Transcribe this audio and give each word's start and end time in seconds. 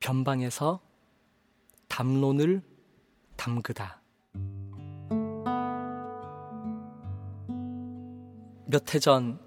변방에서 0.00 0.80
담론을 1.88 2.62
담그다. 3.36 4.00
몇 8.66 8.94
해 8.94 8.98
전 9.00 9.38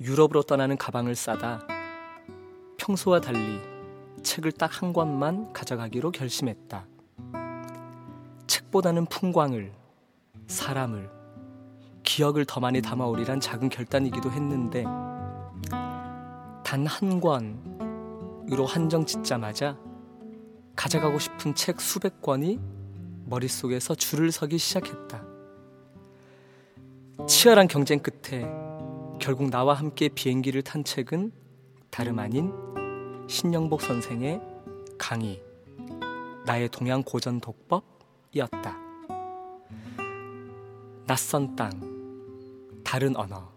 유럽으로 0.00 0.42
떠나는 0.42 0.76
가방을 0.78 1.14
싸다 1.14 1.60
평소와 2.78 3.20
달리 3.20 3.60
책을 4.22 4.52
딱 4.52 4.82
한 4.82 4.92
권만 4.92 5.52
가져가기로 5.52 6.10
결심했다. 6.12 6.86
책보다는 8.46 9.06
풍광을, 9.06 9.72
사람을, 10.46 11.10
기억을 12.02 12.44
더 12.46 12.60
많이 12.60 12.80
담아오리란 12.82 13.40
작은 13.40 13.68
결단이기도 13.68 14.30
했는데 14.30 14.84
단 16.64 16.86
한 16.86 17.20
권으로 17.20 18.64
한정 18.66 19.04
짓자마자 19.04 19.76
가져가고 20.80 21.18
싶은 21.18 21.54
책 21.54 21.78
수백 21.78 22.22
권이 22.22 22.58
머릿속에서 23.26 23.94
줄을 23.94 24.32
서기 24.32 24.56
시작했다. 24.56 25.22
치열한 27.28 27.68
경쟁 27.68 27.98
끝에 27.98 28.46
결국 29.20 29.50
나와 29.50 29.74
함께 29.74 30.08
비행기를 30.08 30.62
탄 30.62 30.82
책은 30.82 31.32
다름 31.90 32.18
아닌 32.18 32.50
신영복 33.28 33.82
선생의 33.82 34.40
강의, 34.96 35.42
나의 36.46 36.70
동양 36.70 37.02
고전 37.02 37.42
독법이었다. 37.42 38.78
낯선 41.06 41.56
땅, 41.56 41.72
다른 42.82 43.16
언어, 43.16 43.52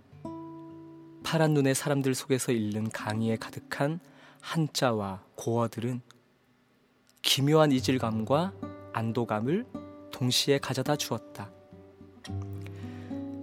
파란 1.24 1.54
눈의 1.54 1.74
사람들 1.74 2.16
속에서 2.16 2.52
읽는 2.52 2.90
강의에 2.90 3.38
가득한 3.38 4.02
한자와 4.42 5.24
고어들은 5.36 6.02
기묘한 7.24 7.72
이질감과 7.72 8.54
안도감을 8.92 9.66
동시에 10.12 10.60
가져다 10.60 10.98
주었다. 10.98 11.50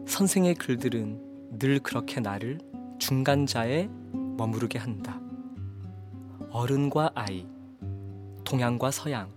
선생의 0.06 0.54
글들은 0.54 1.58
늘 1.58 1.80
그렇게 1.80 2.20
나를 2.20 2.58
중간자에 2.98 3.88
머무르게 4.36 4.78
한다. 4.78 5.18
어른과 6.50 7.12
아이, 7.14 7.48
동양과 8.44 8.90
서양, 8.90 9.30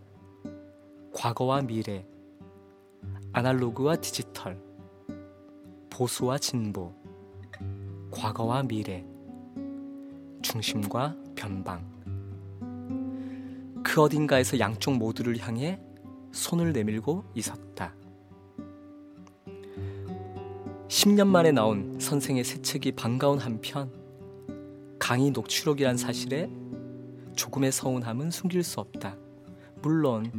과거와 1.14 1.62
미래, 1.62 2.06
아날로그와 3.32 3.96
디지털, 3.96 4.62
보수와 5.90 6.38
진보, 6.38 6.94
과거와 8.12 8.64
미래, 8.64 9.06
중심과 10.42 11.16
변방. 11.34 11.93
그 13.94 14.02
어딘가에서 14.02 14.58
양쪽 14.58 14.98
모두를 14.98 15.38
향해 15.38 15.80
손을 16.32 16.74
내밀고 16.74 17.26
있었다. 17.36 17.94
10년 20.88 21.28
만에 21.28 21.52
나온 21.52 22.00
선생의 22.00 22.44
새 22.44 22.60
책이 22.60 22.94
반가운 22.94 23.38
한편 23.38 23.92
강의 24.98 25.30
녹취록이란 25.30 25.98
사실에 25.98 26.50
조금의 27.36 27.72
서운함은 27.72 28.32
숨길 28.32 28.64
수 28.64 28.80
없다. 28.80 29.16
물론 29.84 30.32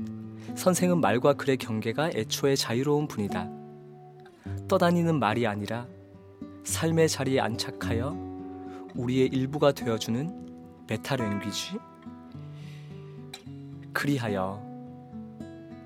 선생은 0.56 1.00
말과 1.00 1.34
글의 1.34 1.58
경계가 1.58 2.10
애초에 2.12 2.56
자유로운 2.56 3.06
분이다. 3.06 3.48
떠다니는 4.66 5.20
말이 5.20 5.46
아니라 5.46 5.86
삶의 6.64 7.08
자리에 7.08 7.38
안착하여 7.38 8.18
우리의 8.96 9.28
일부가 9.28 9.70
되어주는 9.70 10.86
메타랭귀지 10.88 11.93
그리하여 13.94 14.62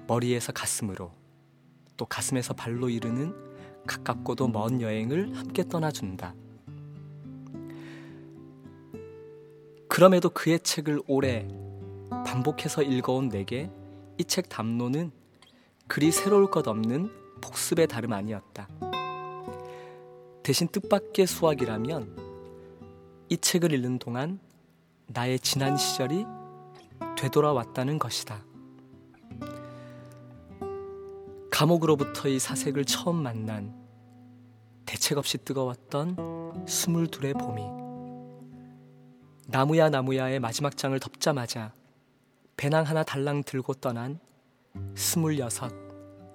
머리에서 0.08 0.52
가슴으로 0.52 1.12
또 1.96 2.06
가슴에서 2.06 2.54
발로 2.54 2.88
이르는 2.88 3.34
가깝고도 3.86 4.48
먼 4.48 4.80
여행을 4.80 5.36
함께 5.36 5.66
떠나준다. 5.68 6.34
그럼에도 9.88 10.30
그의 10.30 10.60
책을 10.60 11.02
오래 11.06 11.46
반복해서 12.26 12.82
읽어온 12.82 13.28
내게 13.28 13.70
이 14.18 14.24
책 14.24 14.48
담론은 14.48 15.12
그리 15.86 16.10
새로울 16.10 16.50
것 16.50 16.66
없는 16.66 17.10
복습의 17.40 17.86
다름 17.86 18.12
아니었다. 18.12 18.68
대신 20.42 20.66
뜻밖의 20.68 21.26
수학이라면 21.26 22.16
이 23.28 23.36
책을 23.36 23.72
읽는 23.72 23.98
동안 23.98 24.40
나의 25.06 25.38
지난 25.40 25.76
시절이 25.76 26.26
되돌아왔다는 27.18 27.98
것이다. 27.98 28.44
감옥으로부터의 31.50 32.38
사색을 32.38 32.84
처음 32.84 33.16
만난 33.16 33.74
대책 34.86 35.18
없이 35.18 35.38
뜨거웠던 35.38 36.64
스물둘의 36.68 37.34
봄이 37.34 37.62
나무야 39.48 39.90
나무야의 39.90 40.38
마지막 40.38 40.76
장을 40.76 40.98
덮자마자 41.00 41.72
배낭 42.56 42.86
하나 42.86 43.02
달랑 43.02 43.42
들고 43.42 43.74
떠난 43.74 44.20
스물여섯 44.94 45.72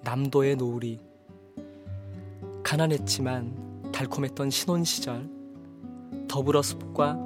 남도의 0.02 0.56
노을이 0.56 1.00
가난했지만 2.62 3.90
달콤했던 3.92 4.50
신혼 4.50 4.84
시절 4.84 5.30
더불어 6.28 6.60
숲과 6.60 7.16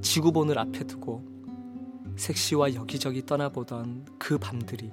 지구본을 0.00 0.58
앞에 0.58 0.84
두고 0.84 1.35
섹시와 2.16 2.74
여기저기 2.74 3.24
떠나보던 3.24 4.06
그 4.18 4.38
밤들이 4.38 4.90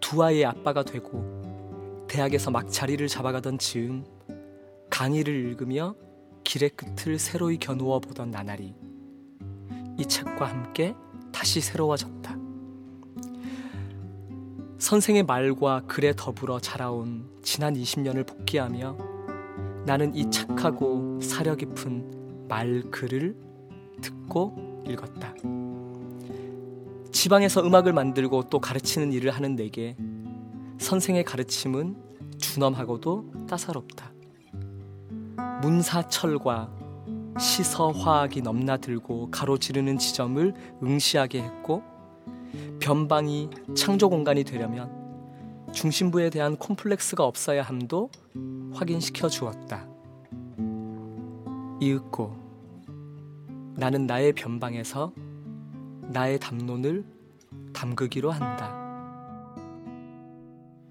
두 0.00 0.22
아이의 0.22 0.44
아빠가 0.44 0.82
되고 0.82 2.06
대학에서 2.08 2.50
막 2.50 2.70
자리를 2.70 3.06
잡아가던 3.08 3.58
즈음 3.58 4.04
강의를 4.90 5.34
읽으며 5.34 5.94
길의 6.44 6.70
끝을 6.70 7.18
새로이 7.18 7.58
겨누어 7.58 7.98
보던 7.98 8.30
나날이 8.30 8.74
이 9.98 10.06
책과 10.06 10.46
함께 10.46 10.94
다시 11.32 11.60
새로워졌다. 11.60 12.36
선생의 14.78 15.24
말과 15.24 15.82
글에 15.86 16.12
더불어 16.16 16.60
자라온 16.60 17.28
지난 17.42 17.74
20년을 17.74 18.26
복귀하며 18.26 18.96
나는 19.86 20.14
이 20.14 20.30
착하고 20.30 21.20
사려 21.20 21.56
깊은 21.56 22.46
말 22.48 22.82
글을 22.90 23.36
듣고 24.02 24.65
읽었다. 24.86 25.34
지방에서 27.12 27.62
음악을 27.62 27.92
만들고 27.92 28.44
또 28.50 28.60
가르치는 28.60 29.12
일을 29.12 29.30
하는 29.30 29.56
내게 29.56 29.96
선생의 30.78 31.24
가르침은 31.24 31.96
준엄하고도 32.38 33.46
따사롭다. 33.48 34.12
문사철과 35.62 36.70
시서화학이 37.38 38.42
넘나들고 38.42 39.30
가로지르는 39.30 39.98
지점을 39.98 40.54
응시하게 40.82 41.42
했고 41.42 41.82
변방이 42.80 43.50
창조 43.74 44.08
공간이 44.08 44.44
되려면 44.44 44.90
중심부에 45.72 46.30
대한 46.30 46.56
콤플렉스가 46.56 47.24
없어야 47.24 47.62
함도 47.62 48.10
확인시켜 48.72 49.28
주었다. 49.28 49.86
이윽고 51.80 52.45
나는 53.76 54.06
나의 54.06 54.32
변방에서 54.32 55.12
나의 56.08 56.38
담론을 56.40 57.04
담그기로 57.74 58.30
한다. 58.30 58.74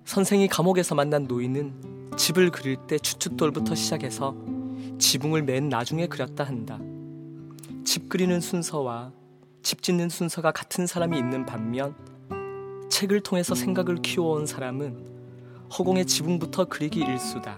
선생이 0.06 0.48
감옥에서 0.48 0.94
만난 0.94 1.24
노인은 1.24 2.12
집을 2.16 2.52
그릴 2.52 2.78
때 2.88 3.00
추춧돌부터 3.00 3.74
시작해서 3.74 4.36
지붕을 5.00 5.42
맨 5.42 5.68
나중에 5.68 6.06
그렸다 6.06 6.44
한다. 6.44 6.80
집 7.84 8.08
그리는 8.08 8.40
순서와 8.40 9.12
집 9.64 9.82
짓는 9.82 10.10
순서가 10.10 10.52
같은 10.52 10.86
사람이 10.86 11.18
있는 11.18 11.44
반면 11.44 11.96
책을 12.92 13.22
통해서 13.22 13.56
생각을 13.56 13.96
키워온 14.04 14.46
사람은 14.46 15.16
허공의 15.76 16.06
지붕부터 16.06 16.66
그리기 16.66 17.00
일수다. 17.00 17.58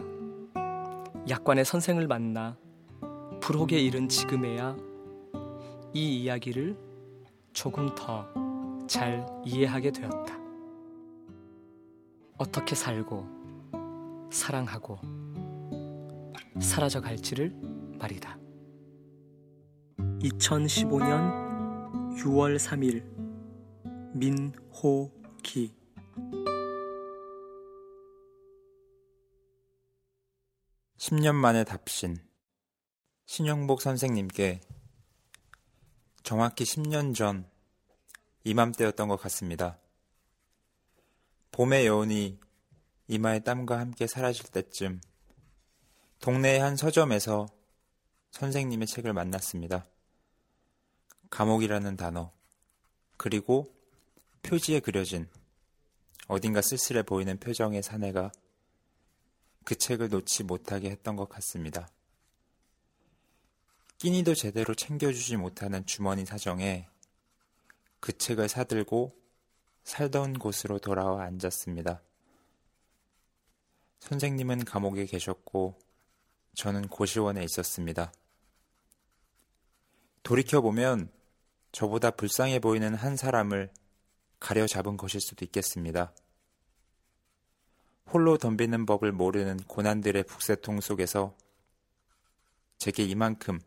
약관의 1.30 1.66
선생을 1.66 2.08
만나 2.08 2.56
불혹에 3.42 3.78
이른 3.78 4.08
지금에야 4.08 4.78
이 5.94 6.24
이야기를 6.24 6.78
조금 7.54 7.94
더 7.96 8.48
잘 8.88 9.26
이해하게 9.46 9.92
되었다. 9.92 10.38
어떻게 12.38 12.74
살고, 12.74 13.28
사랑하고, 14.32 14.98
사라져 16.62 17.02
갈지를 17.02 17.54
말이다. 18.00 18.40
2015년 19.98 22.16
6월 22.18 22.58
3일 22.58 23.04
민호기 24.16 25.76
10년 30.98 31.36
만에 31.36 31.64
답신 31.64 32.18
신영복 33.26 33.82
선생님께 33.82 34.62
정확히 36.28 36.66
10년 36.66 37.16
전 37.16 37.50
이맘때였던 38.44 39.08
것 39.08 39.16
같습니다. 39.16 39.80
봄의 41.54 41.88
여운이 41.88 42.38
이마의 43.08 43.46
땀과 43.46 43.80
함께 43.80 44.08
사라질 44.08 44.44
때쯤 44.48 45.00
동네의 46.20 46.60
한 46.60 46.76
서점에서 46.76 47.48
선생님의 48.32 48.88
책을 48.88 49.14
만났습니다. 49.14 49.86
감옥이라는 51.30 51.96
단어, 51.96 52.34
그리고 53.16 53.74
표지에 54.44 54.82
그려진 54.82 55.30
어딘가 56.28 56.62
쓸쓸해 56.62 57.04
보이는 57.04 57.40
표정의 57.40 57.82
사내가 57.82 58.34
그 59.64 59.76
책을 59.78 60.10
놓지 60.10 60.44
못하게 60.44 60.90
했던 60.90 61.16
것 61.16 61.30
같습니다. 61.30 61.88
끼니도 63.98 64.36
제대로 64.36 64.76
챙겨주지 64.76 65.38
못하는 65.38 65.84
주머니 65.86 66.24
사정에 66.24 66.88
그 68.00 68.16
책을 68.16 68.48
사들고 68.48 69.18
살던 69.84 70.38
곳으로 70.38 70.78
돌아와 70.78 71.24
앉았습니다. 71.24 72.02
선생님은 74.00 74.66
감옥에 74.66 75.06
계셨고 75.06 75.80
저는 76.54 76.90
고시원에 76.90 77.44
있었습니다. 77.44 78.12
돌이켜보면 80.22 81.12
저보다 81.72 82.12
불쌍해 82.12 82.60
보이는 82.60 82.94
한 82.94 83.16
사람을 83.16 83.72
가려 84.40 84.68
잡은 84.68 84.98
것일 84.98 85.22
수도 85.22 85.44
있겠습니다. 85.46 86.14
홀로 88.12 88.38
덤비는 88.38 88.86
법을 88.86 89.12
모르는 89.12 89.58
고난들의 89.58 90.24
북새통 90.24 90.82
속에서 90.82 91.36
제게 92.78 93.04
이만큼 93.04 93.60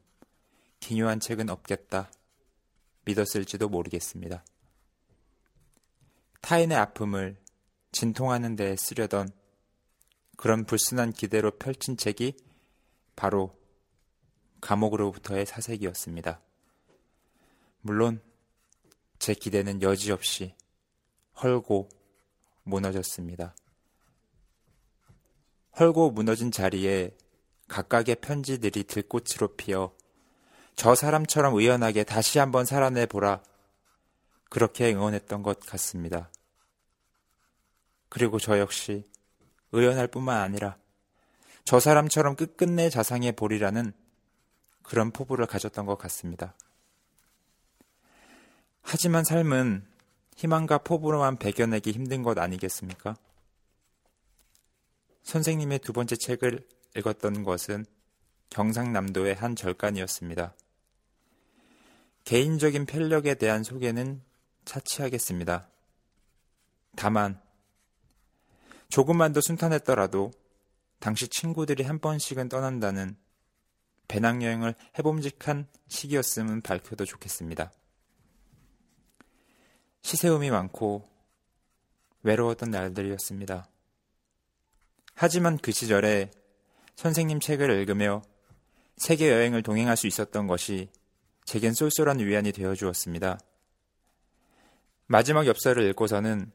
기묘한 0.80 1.20
책은 1.20 1.48
없겠다 1.48 2.10
믿었을지도 3.04 3.68
모르겠습니다. 3.68 4.44
타인의 6.40 6.76
아픔을 6.76 7.36
진통하는 7.92 8.56
데 8.56 8.76
쓰려던 8.76 9.30
그런 10.36 10.64
불순한 10.64 11.12
기대로 11.12 11.50
펼친 11.50 11.96
책이 11.96 12.36
바로 13.14 13.58
감옥으로부터의 14.60 15.46
사색이었습니다. 15.46 16.40
물론 17.82 18.22
제 19.18 19.34
기대는 19.34 19.82
여지없이 19.82 20.54
헐고 21.42 21.88
무너졌습니다. 22.62 23.54
헐고 25.78 26.10
무너진 26.10 26.50
자리에 26.50 27.16
각각의 27.68 28.16
편지들이 28.16 28.84
들꽃으로 28.84 29.56
피어 29.56 29.94
저 30.76 30.94
사람처럼 30.94 31.54
의연하게 31.54 32.04
다시 32.04 32.38
한번 32.38 32.64
살아내 32.64 33.06
보라. 33.06 33.42
그렇게 34.48 34.92
응원했던 34.92 35.42
것 35.42 35.60
같습니다. 35.60 36.30
그리고 38.08 38.38
저 38.38 38.58
역시 38.58 39.08
의연할 39.72 40.08
뿐만 40.08 40.40
아니라 40.40 40.76
저 41.64 41.78
사람처럼 41.78 42.34
끝끝내 42.34 42.90
자상해 42.90 43.32
보리라는 43.32 43.92
그런 44.82 45.12
포부를 45.12 45.46
가졌던 45.46 45.86
것 45.86 45.96
같습니다. 45.98 46.54
하지만 48.82 49.22
삶은 49.22 49.86
희망과 50.36 50.78
포부로만 50.78 51.36
배겨내기 51.36 51.92
힘든 51.92 52.22
것 52.22 52.38
아니겠습니까? 52.38 53.14
선생님의 55.22 55.78
두 55.80 55.92
번째 55.92 56.16
책을 56.16 56.66
읽었던 56.96 57.44
것은 57.44 57.84
경상남도의 58.50 59.34
한 59.34 59.56
절간이었습니다. 59.56 60.54
개인적인 62.24 62.86
편력에 62.86 63.34
대한 63.34 63.64
소개는 63.64 64.22
차치하겠습니다. 64.64 65.68
다만, 66.96 67.40
조금만 68.88 69.32
더 69.32 69.40
순탄했더라도 69.40 70.32
당시 70.98 71.28
친구들이 71.28 71.84
한 71.84 71.98
번씩은 71.98 72.48
떠난다는 72.48 73.16
배낭여행을 74.08 74.74
해봄직한 74.98 75.68
시기였음은 75.88 76.62
밝혀도 76.62 77.04
좋겠습니다. 77.04 77.72
시세움이 80.02 80.50
많고 80.50 81.08
외로웠던 82.22 82.70
날들이었습니다. 82.70 83.68
하지만 85.14 85.56
그 85.58 85.70
시절에 85.70 86.30
선생님 86.96 87.40
책을 87.40 87.70
읽으며 87.70 88.22
세계 89.00 89.30
여행을 89.30 89.62
동행할 89.62 89.96
수 89.96 90.06
있었던 90.06 90.46
것이 90.46 90.90
제겐 91.46 91.72
쏠쏠한 91.72 92.18
위안이 92.18 92.52
되어 92.52 92.74
주었습니다. 92.74 93.40
마지막 95.06 95.46
엽서를 95.46 95.88
읽고서는 95.88 96.52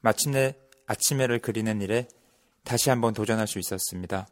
마침내 0.00 0.56
아침해를 0.86 1.40
그리는 1.40 1.82
일에 1.82 2.08
다시 2.64 2.88
한번 2.88 3.12
도전할 3.12 3.46
수 3.46 3.58
있었습니다. 3.58 4.26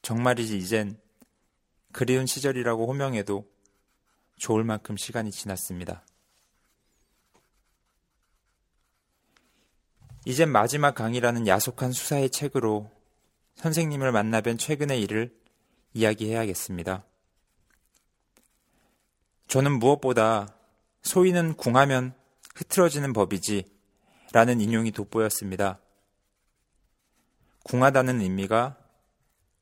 정말이지 0.00 0.56
이젠 0.56 0.98
그리운 1.92 2.24
시절이라고 2.24 2.86
호명해도 2.86 3.46
좋을 4.38 4.64
만큼 4.64 4.96
시간이 4.96 5.30
지났습니다. 5.30 6.06
이젠 10.24 10.50
마지막 10.50 10.94
강의라는 10.94 11.46
야속한 11.46 11.92
수사의 11.92 12.30
책으로 12.30 12.95
선생님을 13.56 14.12
만나 14.12 14.40
뵌 14.40 14.58
최근의 14.58 15.00
일을 15.02 15.34
이야기해야겠습니다. 15.94 17.04
저는 19.48 19.78
무엇보다 19.78 20.54
소위는 21.02 21.54
궁하면 21.54 22.14
흐트러지는 22.54 23.12
법이지 23.12 23.64
라는 24.32 24.60
인용이 24.60 24.90
돋보였습니다. 24.90 25.78
궁하다는 27.64 28.20
의미가 28.20 28.76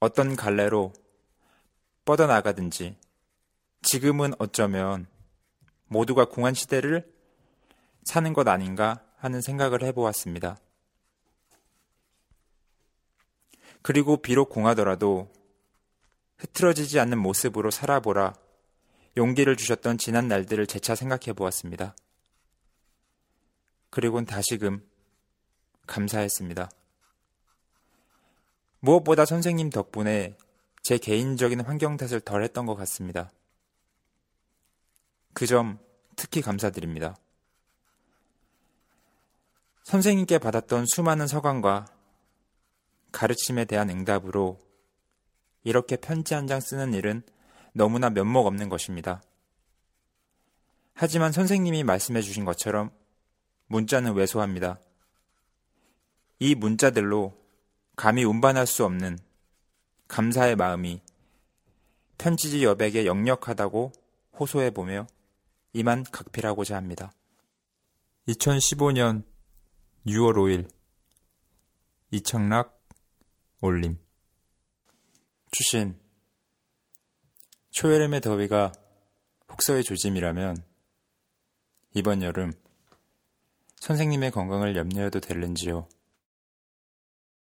어떤 0.01 0.37
갈래로 0.37 0.93
뻗어나가든지 2.05 2.97
지금은 3.83 4.33
어쩌면 4.39 5.07
모두가 5.87 6.25
궁한 6.25 6.55
시대를 6.55 7.11
사는 8.03 8.33
것 8.33 8.49
아닌가 8.49 9.03
하는 9.17 9.41
생각을 9.41 9.83
해보았습니다. 9.85 10.59
그리고 13.85 14.17
비록 14.17 14.49
궁하더라도 14.49 15.31
흐트러지지 16.39 16.99
않는 17.01 17.19
모습으로 17.19 17.71
살아보라 17.71 18.33
용기를 19.19 19.57
주셨던 19.57 19.99
지난 19.99 20.27
날들을 20.27 20.67
재차 20.67 20.95
생각해 20.95 21.35
보았습니다. 21.35 21.95
그리곤 23.91 24.25
다시금 24.25 24.83
감사했습니다. 25.87 26.71
무엇보다 28.81 29.27
선생님 29.27 29.69
덕분에 29.69 30.39
제 30.83 30.97
개인적인 30.97 31.61
환경 31.61 31.99
탓을 31.99 32.23
덜 32.23 32.43
했던 32.43 32.65
것 32.65 32.77
같습니다. 32.77 33.31
그 35.35 35.47
점 35.47 35.79
특히 36.17 36.41
감사드립니다. 36.41 37.17
선생님께 39.83 40.39
받았던 40.39 40.87
수많은 40.87 41.27
서강과 41.27 41.94
가르침에 43.15 43.65
대한 43.65 43.91
응답으로 43.91 44.59
이렇게 45.63 45.97
편지 45.97 46.35
한 46.35 46.47
장 46.49 46.61
쓰는 46.61 46.93
일은 46.93 47.23
너무나 47.73 48.11
면목 48.11 48.47
없는 48.47 48.69
것입니다. 48.69 49.23
하지만 50.95 51.33
선생님이 51.33 51.85
말씀해 51.85 52.21
주신 52.23 52.45
것처럼 52.45 52.91
문자는 53.69 54.15
왜소합니다. 54.15 54.81
이 56.41 56.55
문자들로 56.55 57.41
감히 57.97 58.25
운반할 58.25 58.67
수 58.67 58.85
없는 58.85 59.19
감사의 60.09 60.57
마음이 60.57 61.01
편지지 62.19 62.65
여백에 62.65 63.07
역력하다고 63.07 63.93
호소해 64.39 64.71
보며 64.71 65.07
이만 65.73 66.05
각필하고자 66.11 66.77
합니다. 66.77 67.13
2015년 68.29 69.23
6월 70.07 70.35
5일 70.35 70.69
이청락 72.11 72.84
올림 73.65 73.97
추신 75.51 75.99
초여름의 77.71 78.21
더위가 78.21 78.73
혹서의 79.51 79.83
조짐이라면 79.85 80.63
이번 81.95 82.23
여름 82.23 82.53
선생님의 83.77 84.33
건강을 84.33 84.77
염려해도 84.77 85.21
될는지요? 85.21 85.89